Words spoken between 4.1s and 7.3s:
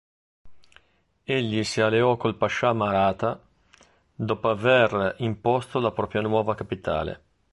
dopo aver imposto la propria nuova capitale.